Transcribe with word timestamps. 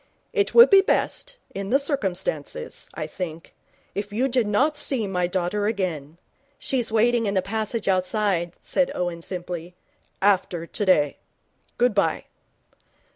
It 0.33 0.55
would 0.55 0.71
be 0.71 0.81
best, 0.81 1.37
in 1.53 1.69
the 1.69 1.77
circumstances, 1.77 2.89
I 2.95 3.05
think, 3.05 3.53
if 3.93 4.11
you 4.11 4.27
did 4.27 4.47
not 4.47 4.75
see 4.75 5.05
my 5.05 5.27
daughter 5.27 5.67
again' 5.67 6.17
'She's 6.57 6.91
waiting 6.91 7.27
in 7.27 7.35
the 7.35 7.41
passage 7.43 7.87
outside,' 7.87 8.53
said 8.61 8.89
Owen, 8.95 9.21
simply.' 9.21 9.75
after 10.19 10.65
today. 10.65 11.17
Good 11.77 11.93
bye.' 11.93 12.25